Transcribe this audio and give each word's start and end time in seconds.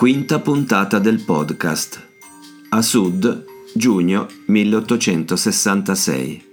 Quinta 0.00 0.40
puntata 0.40 0.98
del 0.98 1.22
podcast. 1.26 2.08
A 2.70 2.80
sud, 2.80 3.44
giugno 3.74 4.28
1866. 4.46 6.44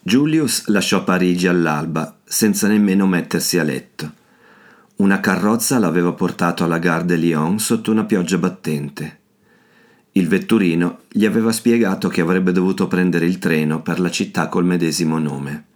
Julius 0.00 0.68
lasciò 0.68 1.04
Parigi 1.04 1.48
all'alba, 1.48 2.16
senza 2.24 2.66
nemmeno 2.66 3.06
mettersi 3.06 3.58
a 3.58 3.62
letto. 3.62 4.10
Una 4.96 5.20
carrozza 5.20 5.78
l'aveva 5.78 6.14
portato 6.14 6.64
alla 6.64 6.78
Gare 6.78 7.04
de 7.04 7.16
Lyon 7.16 7.58
sotto 7.58 7.90
una 7.90 8.06
pioggia 8.06 8.38
battente. 8.38 9.18
Il 10.12 10.28
vetturino 10.28 11.00
gli 11.10 11.26
aveva 11.26 11.52
spiegato 11.52 12.08
che 12.08 12.22
avrebbe 12.22 12.52
dovuto 12.52 12.88
prendere 12.88 13.26
il 13.26 13.38
treno 13.38 13.82
per 13.82 14.00
la 14.00 14.10
città 14.10 14.48
col 14.48 14.64
medesimo 14.64 15.18
nome. 15.18 15.66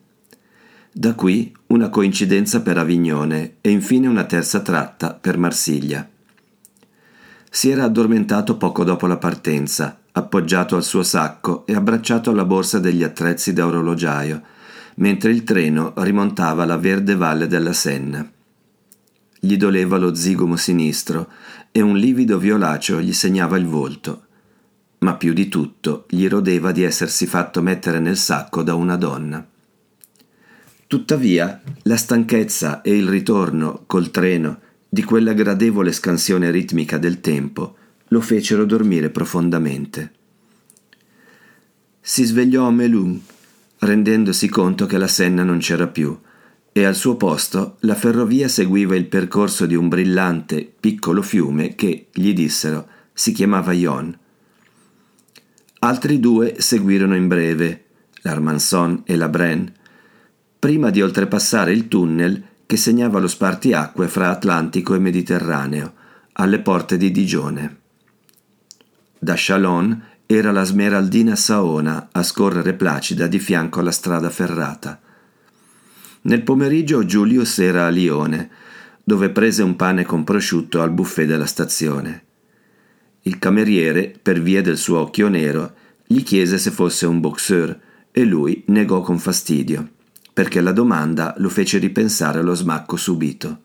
Da 0.97 1.14
qui 1.14 1.53
una 1.67 1.89
coincidenza 1.89 2.62
per 2.62 2.78
Avignone 2.78 3.56
e 3.61 3.70
infine 3.70 4.06
una 4.06 4.23
terza 4.27 4.61
tratta 4.61 5.12
per 5.12 5.37
Marsiglia. 5.37 6.09
Si 7.50 7.69
era 7.69 7.83
addormentato 7.83 8.56
poco 8.56 8.84
dopo 8.84 9.09
la 9.09 9.17
partenza, 9.17 9.98
appoggiato 10.12 10.77
al 10.77 10.84
suo 10.84 11.03
sacco 11.03 11.67
e 11.67 11.75
abbracciato 11.75 12.31
alla 12.31 12.45
borsa 12.45 12.78
degli 12.78 13.03
attrezzi 13.03 13.53
da 13.53 13.67
orologiaio, 13.67 14.41
mentre 14.97 15.33
il 15.33 15.42
treno 15.42 15.95
rimontava 15.97 16.65
la 16.65 16.77
verde 16.77 17.17
valle 17.17 17.48
della 17.48 17.72
Senna. 17.72 18.31
Gli 19.41 19.56
doleva 19.56 19.97
lo 19.97 20.15
zigomo 20.15 20.55
sinistro 20.55 21.28
e 21.72 21.81
un 21.81 21.97
livido 21.97 22.39
violaceo 22.39 23.00
gli 23.00 23.12
segnava 23.12 23.56
il 23.56 23.67
volto. 23.67 24.27
Ma 24.98 25.17
più 25.17 25.33
di 25.33 25.48
tutto 25.48 26.06
gli 26.09 26.28
rodeva 26.28 26.70
di 26.70 26.84
essersi 26.84 27.27
fatto 27.27 27.62
mettere 27.62 27.98
nel 27.98 28.17
sacco 28.17 28.62
da 28.62 28.77
una 28.77 28.95
donna. 28.95 29.45
Tuttavia, 30.95 31.61
la 31.83 31.97
stanchezza 31.97 32.81
e 32.81 32.97
il 32.97 33.09
ritorno 33.09 33.83
col 33.84 34.12
treno 34.12 34.61
di 34.89 35.03
quella 35.03 35.33
gradevole 35.33 35.91
scansione 35.91 36.53
ritmica 36.53 36.98
del 36.98 37.20
tempo 37.20 37.77
lo 38.06 38.20
fecero 38.20 38.64
dormire 38.64 39.11
profondamente. 39.11 40.12
Si 42.00 42.22
svegliò 42.22 42.69
a 42.69 42.70
Melun, 42.70 43.20
rendendosi 43.78 44.48
conto 44.48 44.87
che 44.87 44.97
la 44.97 45.09
Senna 45.09 45.42
non 45.42 45.59
c'era 45.59 45.89
più, 45.89 46.17
e 46.70 46.84
al 46.84 46.95
suo 46.95 47.17
posto 47.17 47.78
la 47.81 47.97
ferrovia 47.97 48.47
seguiva 48.47 48.95
il 48.95 49.06
percorso 49.06 49.67
di 49.67 49.75
un 49.75 49.89
brillante, 49.89 50.72
piccolo 50.78 51.22
fiume 51.22 51.75
che, 51.75 52.06
gli 52.12 52.33
dissero, 52.33 52.87
si 53.12 53.33
chiamava 53.33 53.72
Yon. 53.72 54.17
Altri 55.81 56.20
due 56.20 56.55
seguirono 56.59 57.17
in 57.17 57.27
breve, 57.27 57.84
l'Armanson 58.22 59.03
e 59.05 59.17
la 59.17 59.28
Bren, 59.28 59.83
prima 60.64 60.88
di 60.88 61.02
oltrepassare 61.02 61.72
il 61.72 61.88
tunnel 61.88 62.42
che 62.64 62.78
segnava 62.78 63.19
lo 63.19 63.28
spartiacque 63.28 64.08
fra 64.08 64.30
Atlantico 64.30 64.94
e 64.94 64.98
Mediterraneo, 64.98 65.92
alle 66.32 66.58
porte 66.60 66.97
di 66.97 67.10
Digione. 67.10 67.80
Da 69.19 69.34
Chalon 69.36 70.02
era 70.25 70.52
la 70.52 70.64
smeraldina 70.64 71.36
Saona 71.36 72.08
a 72.10 72.22
scorrere 72.22 72.72
placida 72.72 73.26
di 73.26 73.38
fianco 73.41 73.80
alla 73.80 73.91
strada 73.91 74.30
ferrata. 74.30 74.98
Nel 76.22 76.41
pomeriggio 76.41 77.04
Giulius 77.04 77.58
era 77.58 77.84
a 77.84 77.91
Lione, 77.91 78.48
dove 79.04 79.28
prese 79.28 79.62
un 79.62 79.76
pane 79.76 80.06
con 80.06 80.25
prosciutto 80.25 80.81
al 80.81 80.92
buffet 80.92 81.26
della 81.26 81.44
stazione. 81.44 82.25
Il 83.20 83.38
cameriere, 83.38 84.14
per 84.22 84.41
via 84.41 84.62
del 84.62 84.78
suo 84.78 85.00
occhio 85.00 85.28
nero, 85.28 85.75
gli 86.06 86.22
chiese 86.22 86.56
se 86.56 86.70
fosse 86.70 87.04
un 87.04 87.20
boxeur 87.20 87.78
e 88.10 88.25
lui 88.25 88.62
negò 88.69 89.02
con 89.02 89.19
fastidio 89.19 89.91
perché 90.34 90.61
la 90.61 90.72
domanda 90.72 91.33
lo 91.39 91.49
fece 91.49 91.78
ripensare 91.78 92.41
allo 92.41 92.55
smacco 92.55 92.97
subito. 92.97 93.59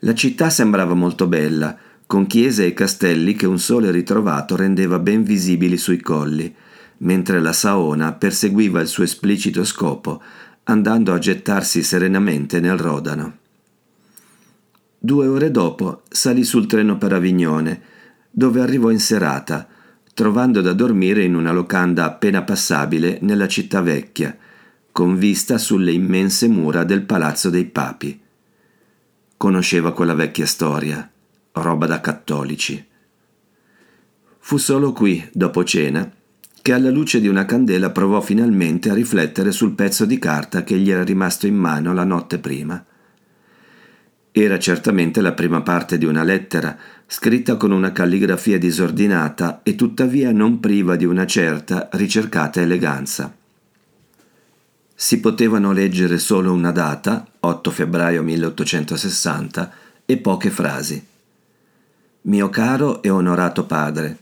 La 0.00 0.12
città 0.12 0.50
sembrava 0.50 0.94
molto 0.94 1.28
bella, 1.28 1.78
con 2.06 2.26
chiese 2.26 2.66
e 2.66 2.74
castelli 2.74 3.34
che 3.34 3.46
un 3.46 3.58
sole 3.60 3.92
ritrovato 3.92 4.56
rendeva 4.56 4.98
ben 4.98 5.22
visibili 5.22 5.76
sui 5.76 6.00
colli, 6.00 6.52
mentre 6.98 7.40
la 7.40 7.52
Saona 7.52 8.12
perseguiva 8.14 8.80
il 8.80 8.88
suo 8.88 9.04
esplicito 9.04 9.64
scopo, 9.64 10.20
andando 10.64 11.12
a 11.12 11.18
gettarsi 11.18 11.84
serenamente 11.84 12.58
nel 12.58 12.76
Rodano. 12.76 13.36
Due 14.98 15.26
ore 15.28 15.52
dopo 15.52 16.02
salì 16.08 16.42
sul 16.42 16.66
treno 16.66 16.98
per 16.98 17.12
Avignone, 17.12 17.80
dove 18.28 18.60
arrivò 18.60 18.90
in 18.90 18.98
serata, 18.98 19.68
trovando 20.14 20.60
da 20.60 20.72
dormire 20.72 21.22
in 21.22 21.36
una 21.36 21.52
locanda 21.52 22.04
appena 22.04 22.42
passabile 22.42 23.18
nella 23.22 23.46
città 23.46 23.80
vecchia, 23.80 24.36
con 24.98 25.16
vista 25.16 25.58
sulle 25.58 25.92
immense 25.92 26.48
mura 26.48 26.82
del 26.82 27.04
Palazzo 27.04 27.50
dei 27.50 27.66
Papi. 27.66 28.20
Conosceva 29.36 29.92
quella 29.92 30.14
vecchia 30.14 30.44
storia, 30.44 31.08
roba 31.52 31.86
da 31.86 32.00
cattolici. 32.00 32.84
Fu 34.40 34.56
solo 34.56 34.92
qui, 34.92 35.24
dopo 35.32 35.62
cena, 35.62 36.10
che 36.60 36.72
alla 36.72 36.90
luce 36.90 37.20
di 37.20 37.28
una 37.28 37.44
candela 37.44 37.90
provò 37.90 38.20
finalmente 38.20 38.90
a 38.90 38.94
riflettere 38.94 39.52
sul 39.52 39.76
pezzo 39.76 40.04
di 40.04 40.18
carta 40.18 40.64
che 40.64 40.76
gli 40.76 40.90
era 40.90 41.04
rimasto 41.04 41.46
in 41.46 41.54
mano 41.54 41.94
la 41.94 42.02
notte 42.02 42.40
prima. 42.40 42.84
Era 44.32 44.58
certamente 44.58 45.20
la 45.20 45.32
prima 45.32 45.62
parte 45.62 45.96
di 45.96 46.06
una 46.06 46.24
lettera, 46.24 46.76
scritta 47.06 47.56
con 47.56 47.70
una 47.70 47.92
calligrafia 47.92 48.58
disordinata 48.58 49.60
e 49.62 49.76
tuttavia 49.76 50.32
non 50.32 50.58
priva 50.58 50.96
di 50.96 51.04
una 51.04 51.24
certa 51.24 51.88
ricercata 51.92 52.60
eleganza. 52.60 53.37
Si 55.00 55.20
potevano 55.20 55.70
leggere 55.70 56.18
solo 56.18 56.52
una 56.52 56.72
data, 56.72 57.24
8 57.38 57.70
febbraio 57.70 58.20
1860, 58.24 59.72
e 60.04 60.16
poche 60.16 60.50
frasi. 60.50 61.06
Mio 62.22 62.48
caro 62.48 63.00
e 63.00 63.08
onorato 63.08 63.64
padre, 63.64 64.18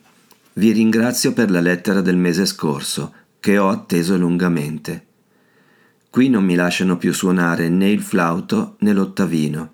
vi 0.52 0.72
ringrazio 0.72 1.32
per 1.32 1.50
la 1.50 1.60
lettera 1.60 2.02
del 2.02 2.18
mese 2.18 2.44
scorso, 2.44 3.10
che 3.40 3.56
ho 3.56 3.70
atteso 3.70 4.18
lungamente. 4.18 5.06
Qui 6.10 6.28
non 6.28 6.44
mi 6.44 6.54
lasciano 6.54 6.98
più 6.98 7.14
suonare 7.14 7.70
né 7.70 7.88
il 7.88 8.02
flauto 8.02 8.76
né 8.80 8.92
l'ottavino. 8.92 9.72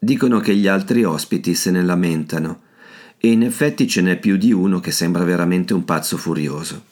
Dicono 0.00 0.40
che 0.40 0.56
gli 0.56 0.66
altri 0.66 1.04
ospiti 1.04 1.54
se 1.54 1.70
ne 1.70 1.84
lamentano, 1.84 2.62
e 3.18 3.30
in 3.30 3.44
effetti 3.44 3.86
ce 3.86 4.00
n'è 4.00 4.18
più 4.18 4.36
di 4.36 4.52
uno 4.52 4.80
che 4.80 4.90
sembra 4.90 5.22
veramente 5.22 5.72
un 5.72 5.84
pazzo 5.84 6.16
furioso. 6.16 6.90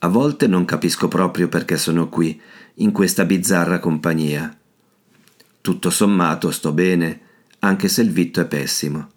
A 0.00 0.08
volte 0.08 0.46
non 0.46 0.64
capisco 0.64 1.08
proprio 1.08 1.48
perché 1.48 1.76
sono 1.76 2.08
qui, 2.08 2.40
in 2.74 2.92
questa 2.92 3.24
bizzarra 3.24 3.80
compagnia. 3.80 4.56
Tutto 5.60 5.90
sommato 5.90 6.50
sto 6.50 6.72
bene, 6.72 7.20
anche 7.60 7.88
se 7.88 8.02
il 8.02 8.12
vitto 8.12 8.40
è 8.40 8.46
pessimo. 8.46 9.08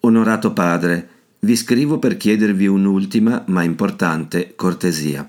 Onorato 0.00 0.52
padre, 0.52 1.08
vi 1.40 1.54
scrivo 1.54 1.98
per 1.98 2.16
chiedervi 2.16 2.66
un'ultima, 2.66 3.44
ma 3.46 3.62
importante, 3.62 4.54
cortesia. 4.56 5.28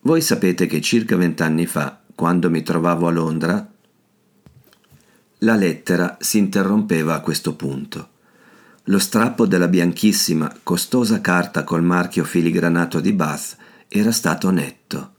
Voi 0.00 0.22
sapete 0.22 0.66
che 0.66 0.80
circa 0.80 1.16
vent'anni 1.16 1.66
fa, 1.66 2.00
quando 2.14 2.48
mi 2.48 2.62
trovavo 2.62 3.06
a 3.06 3.10
Londra, 3.10 3.70
la 5.42 5.54
lettera 5.54 6.16
si 6.20 6.38
interrompeva 6.38 7.14
a 7.14 7.20
questo 7.20 7.54
punto. 7.54 8.08
Lo 8.90 8.98
strappo 8.98 9.46
della 9.46 9.68
bianchissima, 9.68 10.52
costosa 10.64 11.20
carta 11.20 11.62
col 11.62 11.80
marchio 11.80 12.24
filigranato 12.24 12.98
di 12.98 13.12
Bath 13.12 13.56
era 13.86 14.10
stato 14.10 14.50
netto. 14.50 15.12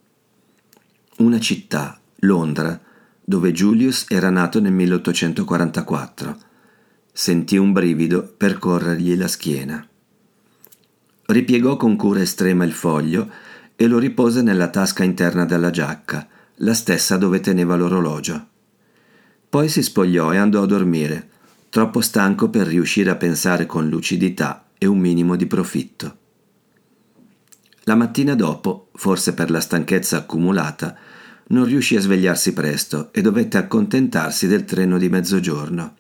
Una 1.20 1.40
città, 1.40 1.98
Londra, 2.20 2.78
dove 3.24 3.54
Julius 3.54 4.08
era 4.10 4.30
nato 4.30 4.60
nel 4.60 4.74
1844. 4.74 6.38
Sentì 7.14 7.56
un 7.56 7.72
brivido 7.72 8.24
percorrergli 8.36 9.16
la 9.16 9.30
schiena. 9.30 9.88
Ripiegò 11.28 11.78
con 11.78 11.96
cura 11.96 12.20
estrema 12.20 12.66
il 12.66 12.74
foglio 12.74 13.30
e 13.78 13.88
lo 13.88 14.00
ripose 14.00 14.42
nella 14.42 14.68
tasca 14.68 15.06
interna 15.06 15.46
della 15.46 15.70
giacca, 15.70 16.28
la 16.56 16.74
stessa 16.74 17.16
dove 17.16 17.40
teneva 17.40 17.78
l'orologio. 17.78 18.48
Poi 19.48 19.70
si 19.70 19.82
spogliò 19.82 20.34
e 20.34 20.38
andò 20.38 20.62
a 20.62 20.68
dormire, 20.68 21.30
troppo 21.72 22.02
stanco 22.02 22.50
per 22.50 22.68
riuscire 22.68 23.10
a 23.12 23.16
pensare 23.16 23.66
con 23.66 23.88
lucidità 23.88 24.66
e 24.78 24.88
un 24.88 25.00
minimo 25.00 25.38
di 25.38 25.46
profitto. 25.46 26.18
La 27.84 27.96
mattina 27.96 28.36
dopo, 28.36 28.90
forse 28.94 29.34
per 29.34 29.50
la 29.50 29.62
stanchezza 29.62 30.18
accumulata, 30.18 30.98
non 31.48 31.64
riuscì 31.64 31.96
a 31.96 32.02
svegliarsi 32.02 32.52
presto 32.52 33.14
e 33.14 33.22
dovette 33.22 33.58
accontentarsi 33.58 34.48
del 34.48 34.66
treno 34.66 34.98
di 34.98 35.08
mezzogiorno. 35.08 35.96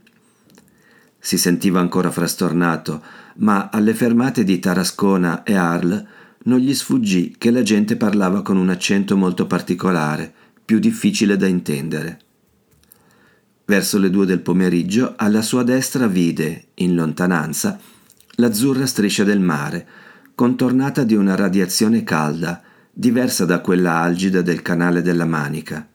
Si 1.17 1.37
sentiva 1.37 1.79
ancora 1.79 2.11
frastornato, 2.11 3.01
ma 3.37 3.69
alle 3.71 3.93
fermate 3.93 4.43
di 4.43 4.59
Tarascona 4.59 5.43
e 5.43 5.55
Arles 5.55 6.03
non 6.43 6.59
gli 6.59 6.75
sfuggì 6.75 7.35
che 7.37 7.49
la 7.49 7.61
gente 7.61 7.95
parlava 7.95 8.41
con 8.41 8.57
un 8.57 8.69
accento 8.69 9.15
molto 9.15 9.47
particolare, 9.47 10.33
più 10.65 10.79
difficile 10.79 11.37
da 11.37 11.47
intendere. 11.47 12.19
Verso 13.71 13.99
le 13.99 14.09
due 14.09 14.25
del 14.25 14.41
pomeriggio, 14.41 15.13
alla 15.15 15.41
sua 15.41 15.63
destra 15.63 16.07
vide, 16.07 16.65
in 16.73 16.93
lontananza, 16.93 17.79
l'azzurra 18.31 18.85
striscia 18.85 19.23
del 19.23 19.39
mare, 19.39 19.87
contornata 20.35 21.05
di 21.05 21.15
una 21.15 21.37
radiazione 21.37 22.03
calda, 22.03 22.61
diversa 22.91 23.45
da 23.45 23.61
quella 23.61 23.99
algida 24.01 24.41
del 24.41 24.61
canale 24.61 25.01
della 25.01 25.23
Manica. 25.23 25.87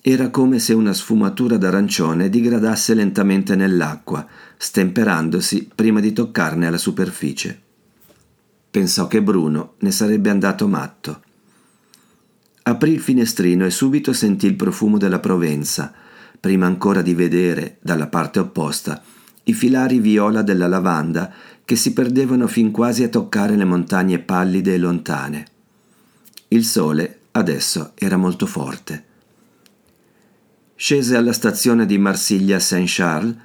Era 0.00 0.30
come 0.30 0.60
se 0.60 0.72
una 0.72 0.92
sfumatura 0.92 1.56
d'arancione 1.56 2.28
digradasse 2.28 2.94
lentamente 2.94 3.56
nell'acqua, 3.56 4.24
stemperandosi 4.56 5.70
prima 5.74 5.98
di 5.98 6.12
toccarne 6.12 6.68
alla 6.68 6.78
superficie. 6.78 7.60
Pensò 8.70 9.08
che 9.08 9.20
Bruno 9.20 9.74
ne 9.78 9.90
sarebbe 9.90 10.30
andato 10.30 10.68
matto. 10.68 11.22
Aprì 12.62 12.92
il 12.92 13.00
finestrino 13.00 13.66
e 13.66 13.70
subito 13.70 14.12
sentì 14.12 14.46
il 14.46 14.54
profumo 14.54 14.96
della 14.96 15.18
Provenza, 15.18 16.04
prima 16.38 16.66
ancora 16.66 17.02
di 17.02 17.14
vedere, 17.14 17.78
dalla 17.80 18.06
parte 18.08 18.38
opposta, 18.38 19.02
i 19.44 19.52
filari 19.52 19.98
viola 19.98 20.42
della 20.42 20.66
lavanda 20.66 21.32
che 21.64 21.76
si 21.76 21.92
perdevano 21.92 22.46
fin 22.46 22.70
quasi 22.70 23.02
a 23.02 23.08
toccare 23.08 23.56
le 23.56 23.64
montagne 23.64 24.18
pallide 24.18 24.74
e 24.74 24.78
lontane. 24.78 25.46
Il 26.48 26.64
sole 26.64 27.20
adesso 27.32 27.92
era 27.94 28.16
molto 28.16 28.46
forte. 28.46 29.04
Scese 30.74 31.16
alla 31.16 31.32
stazione 31.32 31.86
di 31.86 31.98
Marsiglia-Saint-Charles, 31.98 33.36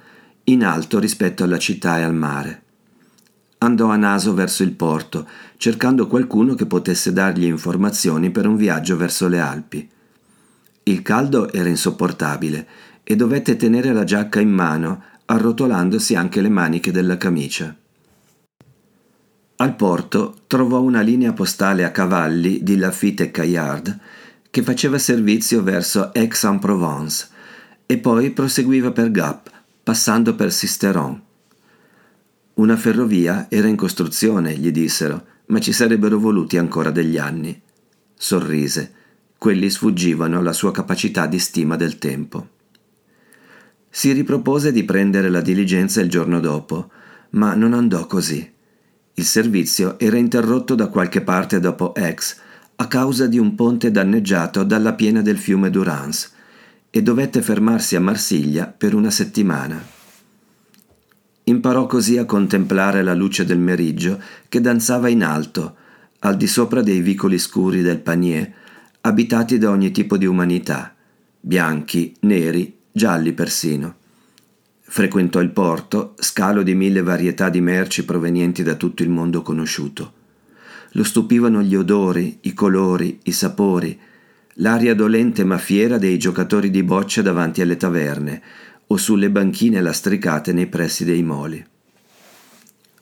in 0.44 0.64
alto 0.64 0.98
rispetto 0.98 1.44
alla 1.44 1.58
città 1.58 1.98
e 1.98 2.02
al 2.02 2.14
mare. 2.14 2.62
Andò 3.58 3.88
a 3.88 3.96
naso 3.96 4.34
verso 4.34 4.62
il 4.62 4.72
porto, 4.72 5.26
cercando 5.56 6.08
qualcuno 6.08 6.54
che 6.54 6.66
potesse 6.66 7.12
dargli 7.12 7.44
informazioni 7.44 8.30
per 8.30 8.46
un 8.46 8.56
viaggio 8.56 8.96
verso 8.96 9.28
le 9.28 9.38
Alpi. 9.38 9.88
Il 10.84 11.02
caldo 11.02 11.52
era 11.52 11.68
insopportabile 11.68 12.66
e 13.04 13.16
dovette 13.16 13.56
tenere 13.56 13.92
la 13.92 14.04
giacca 14.04 14.40
in 14.40 14.50
mano, 14.50 15.02
arrotolandosi 15.26 16.14
anche 16.14 16.40
le 16.40 16.48
maniche 16.48 16.90
della 16.90 17.16
camicia. 17.16 17.76
Al 19.56 19.76
porto 19.76 20.42
trovò 20.46 20.80
una 20.80 21.02
linea 21.02 21.32
postale 21.32 21.84
a 21.84 21.92
cavalli 21.92 22.62
di 22.62 22.76
Lafitte 22.76 23.24
e 23.24 23.30
Caillard 23.30 23.98
che 24.50 24.62
faceva 24.62 24.98
servizio 24.98 25.62
verso 25.62 26.10
Aix-en-Provence 26.12 27.28
e 27.86 27.98
poi 27.98 28.30
proseguiva 28.30 28.90
per 28.90 29.10
Gap, 29.10 29.50
passando 29.82 30.34
per 30.34 30.52
Sisteron. 30.52 31.20
Una 32.54 32.76
ferrovia 32.76 33.46
era 33.48 33.68
in 33.68 33.76
costruzione, 33.76 34.56
gli 34.56 34.70
dissero, 34.70 35.26
ma 35.46 35.58
ci 35.58 35.72
sarebbero 35.72 36.18
voluti 36.18 36.58
ancora 36.58 36.90
degli 36.90 37.16
anni. 37.16 37.60
Sorrise. 38.14 38.92
Quelli 39.42 39.70
sfuggivano 39.70 40.38
alla 40.38 40.52
sua 40.52 40.70
capacità 40.70 41.26
di 41.26 41.40
stima 41.40 41.74
del 41.74 41.98
tempo. 41.98 42.46
Si 43.90 44.12
ripropose 44.12 44.70
di 44.70 44.84
prendere 44.84 45.30
la 45.30 45.40
diligenza 45.40 46.00
il 46.00 46.08
giorno 46.08 46.38
dopo, 46.38 46.92
ma 47.30 47.52
non 47.54 47.72
andò 47.72 48.06
così. 48.06 48.48
Il 49.14 49.24
servizio 49.24 49.98
era 49.98 50.16
interrotto 50.16 50.76
da 50.76 50.86
qualche 50.86 51.22
parte 51.22 51.58
dopo 51.58 51.90
Aix 51.90 52.36
a 52.76 52.86
causa 52.86 53.26
di 53.26 53.36
un 53.36 53.56
ponte 53.56 53.90
danneggiato 53.90 54.62
dalla 54.62 54.92
piena 54.92 55.22
del 55.22 55.38
fiume 55.38 55.70
Durance 55.70 56.28
e 56.88 57.02
dovette 57.02 57.42
fermarsi 57.42 57.96
a 57.96 58.00
Marsiglia 58.00 58.66
per 58.68 58.94
una 58.94 59.10
settimana. 59.10 59.84
Imparò 61.42 61.86
così 61.86 62.16
a 62.16 62.26
contemplare 62.26 63.02
la 63.02 63.14
luce 63.14 63.44
del 63.44 63.58
meriggio 63.58 64.22
che 64.48 64.60
danzava 64.60 65.08
in 65.08 65.24
alto, 65.24 65.74
al 66.20 66.36
di 66.36 66.46
sopra 66.46 66.80
dei 66.80 67.00
vicoli 67.00 67.40
scuri 67.40 67.82
del 67.82 67.98
Panier, 67.98 68.60
abitati 69.04 69.58
da 69.58 69.70
ogni 69.70 69.90
tipo 69.90 70.16
di 70.16 70.26
umanità, 70.26 70.94
bianchi, 71.40 72.14
neri, 72.20 72.78
gialli 72.92 73.32
persino. 73.32 73.96
Frequentò 74.78 75.40
il 75.40 75.50
porto, 75.50 76.14
scalo 76.18 76.62
di 76.62 76.74
mille 76.74 77.02
varietà 77.02 77.48
di 77.48 77.60
merci 77.60 78.04
provenienti 78.04 78.62
da 78.62 78.76
tutto 78.76 79.02
il 79.02 79.08
mondo 79.08 79.42
conosciuto. 79.42 80.12
Lo 80.92 81.02
stupivano 81.02 81.62
gli 81.62 81.74
odori, 81.74 82.38
i 82.42 82.52
colori, 82.52 83.18
i 83.24 83.32
sapori, 83.32 83.98
l'aria 84.56 84.94
dolente 84.94 85.42
ma 85.44 85.58
fiera 85.58 85.98
dei 85.98 86.16
giocatori 86.16 86.70
di 86.70 86.84
boccia 86.84 87.22
davanti 87.22 87.60
alle 87.60 87.76
taverne 87.76 88.42
o 88.86 88.96
sulle 88.98 89.30
banchine 89.30 89.80
lastricate 89.80 90.52
nei 90.52 90.68
pressi 90.68 91.04
dei 91.04 91.24
moli. 91.24 91.64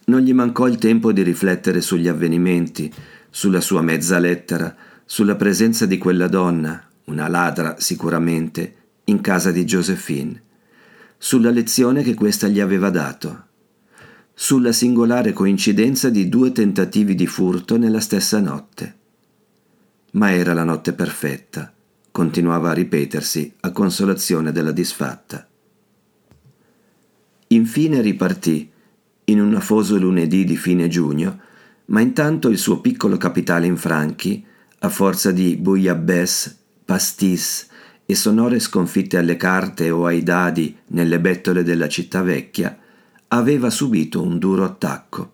Non 0.06 0.20
gli 0.20 0.32
mancò 0.32 0.67
il 0.67 0.79
tempo 0.79 1.12
di 1.12 1.23
riflettere 1.23 1.82
sugli 1.82 2.08
avvenimenti, 2.08 2.91
sulla 3.29 3.61
sua 3.61 3.82
mezza 3.82 4.19
lettera, 4.19 4.75
sulla 5.11 5.35
presenza 5.35 5.87
di 5.87 5.99
quella 5.99 6.29
donna, 6.29 6.81
una 7.07 7.27
ladra 7.27 7.81
sicuramente, 7.81 8.75
in 9.07 9.21
casa 9.21 9.51
di 9.51 9.65
Josephine, 9.65 10.41
sulla 11.19 11.51
lezione 11.51 12.05
che 12.05 12.15
questa 12.15 12.47
gli 12.47 12.61
aveva 12.61 12.91
dato 12.91 13.47
sulla 14.33 14.71
singolare 14.71 15.33
coincidenza 15.33 16.11
di 16.11 16.29
due 16.29 16.53
tentativi 16.53 17.17
di 17.17 17.27
furto 17.27 17.77
nella 17.77 17.99
stessa 17.99 18.39
notte. 18.39 18.95
Ma 20.12 20.31
era 20.31 20.55
la 20.55 20.62
notte 20.62 20.93
perfetta, 20.93 21.73
continuava 22.13 22.71
a 22.71 22.75
ripetersi 22.75 23.55
a 23.63 23.73
consolazione 23.73 24.53
della 24.53 24.71
disfatta. 24.71 25.45
Infine 27.49 28.01
ripartì, 28.01 28.71
in 29.25 29.41
un 29.41 29.56
afoso 29.56 29.99
lunedì 29.99 30.45
di 30.45 30.56
fine 30.56 30.87
giugno, 30.87 31.41
ma 31.87 32.01
intanto 32.01 32.49
il 32.49 32.59
suo 32.59 32.81
piccolo 32.81 33.17
capitale 33.17 33.67
in 33.67 33.77
franchi, 33.77 34.47
a 34.82 34.88
forza 34.88 35.31
di 35.31 35.56
bouillabaisse, 35.56 36.56
pastis 36.85 37.69
e 38.06 38.15
sonore 38.15 38.59
sconfitte 38.59 39.19
alle 39.19 39.37
carte 39.37 39.91
o 39.91 40.06
ai 40.06 40.23
dadi 40.23 40.77
nelle 40.88 41.21
bettole 41.21 41.62
della 41.62 41.88
città 41.88 42.23
vecchia, 42.23 42.77
aveva 43.29 43.71
subito 43.71 44.23
un 44.23 44.38
duro 44.38 44.65
attacco. 44.65 45.32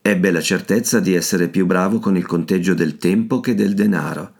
Ebbe 0.00 0.30
la 0.30 0.40
certezza 0.40 1.00
di 1.00 1.14
essere 1.14 1.48
più 1.48 1.66
bravo 1.66 1.98
con 1.98 2.16
il 2.16 2.26
conteggio 2.26 2.74
del 2.74 2.96
tempo 2.98 3.40
che 3.40 3.54
del 3.54 3.74
denaro. 3.74 4.32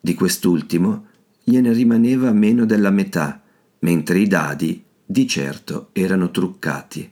Di 0.00 0.14
quest'ultimo 0.14 1.06
gliene 1.42 1.72
rimaneva 1.72 2.32
meno 2.32 2.64
della 2.64 2.90
metà, 2.90 3.42
mentre 3.80 4.18
i 4.18 4.26
dadi, 4.26 4.82
di 5.04 5.26
certo, 5.26 5.90
erano 5.92 6.30
truccati. 6.30 7.10